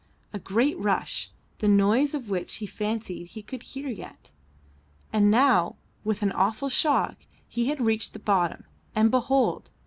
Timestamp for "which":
2.27-2.55